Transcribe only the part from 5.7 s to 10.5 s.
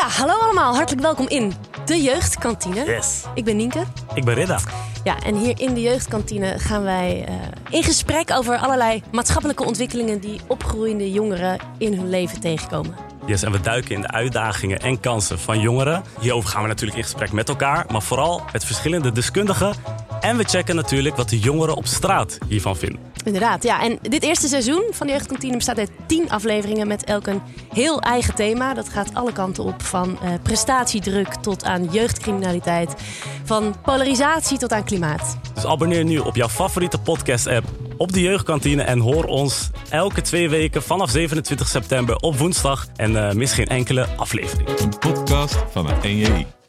de Jeugdkantine gaan wij uh, in gesprek over allerlei maatschappelijke ontwikkelingen die